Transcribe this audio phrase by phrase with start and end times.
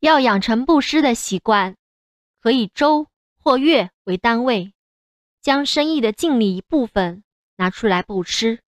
[0.00, 1.76] 要养成布施的习惯，
[2.40, 3.08] 可以周
[3.42, 4.72] 或月为单位，
[5.40, 7.24] 将生意的净利一部分
[7.56, 8.60] 拿出来布施。